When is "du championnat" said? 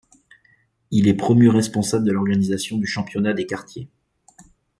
2.79-3.33